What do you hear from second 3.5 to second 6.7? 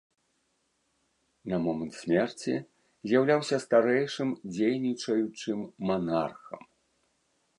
старэйшым дзейнічаючым манархам.